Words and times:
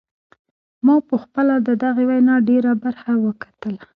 ما 0.85 0.95
پخپله 1.09 1.55
د 1.67 1.69
دغې 1.83 2.03
وینا 2.09 2.35
ډیره 2.49 2.71
برخه 2.83 3.11
وکتله. 3.25 3.81